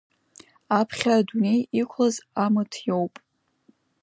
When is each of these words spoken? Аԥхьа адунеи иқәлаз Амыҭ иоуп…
Аԥхьа 0.79 1.13
адунеи 1.19 1.61
иқәлаз 1.81 2.15
Амыҭ 2.45 2.71
иоуп… 2.87 3.13